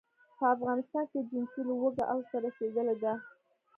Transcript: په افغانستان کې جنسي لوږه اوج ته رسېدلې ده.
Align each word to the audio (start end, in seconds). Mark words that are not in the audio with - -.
په 0.37 0.45
افغانستان 0.55 1.03
کې 1.11 1.19
جنسي 1.29 1.61
لوږه 1.67 2.03
اوج 2.11 2.25
ته 2.31 2.37
رسېدلې 2.45 2.95
ده. 3.03 3.13